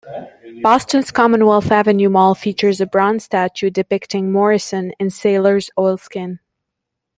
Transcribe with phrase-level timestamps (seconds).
[0.63, 6.39] Boston's Commonwealth Avenue Mall features a bronze statue depicting Morison in sailor's oilskin.